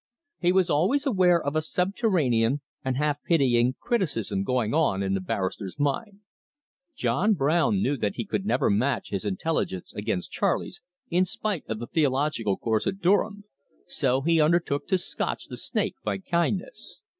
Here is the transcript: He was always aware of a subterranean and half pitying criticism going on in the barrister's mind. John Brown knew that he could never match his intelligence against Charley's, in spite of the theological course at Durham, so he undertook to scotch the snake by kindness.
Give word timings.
He 0.39 0.51
was 0.51 0.71
always 0.71 1.05
aware 1.05 1.39
of 1.39 1.55
a 1.55 1.61
subterranean 1.61 2.61
and 2.83 2.97
half 2.97 3.21
pitying 3.21 3.75
criticism 3.79 4.41
going 4.41 4.73
on 4.73 5.03
in 5.03 5.13
the 5.13 5.21
barrister's 5.21 5.77
mind. 5.77 6.21
John 6.95 7.35
Brown 7.35 7.83
knew 7.83 7.97
that 7.97 8.15
he 8.15 8.25
could 8.25 8.43
never 8.43 8.71
match 8.71 9.11
his 9.11 9.25
intelligence 9.25 9.93
against 9.93 10.31
Charley's, 10.31 10.81
in 11.11 11.23
spite 11.23 11.65
of 11.69 11.77
the 11.77 11.85
theological 11.85 12.57
course 12.57 12.87
at 12.87 12.97
Durham, 12.99 13.43
so 13.85 14.21
he 14.21 14.41
undertook 14.41 14.87
to 14.87 14.97
scotch 14.97 15.45
the 15.49 15.55
snake 15.57 15.93
by 16.03 16.17
kindness. 16.17 17.03